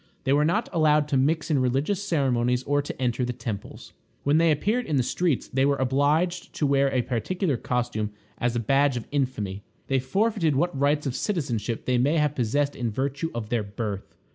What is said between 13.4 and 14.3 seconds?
their birth.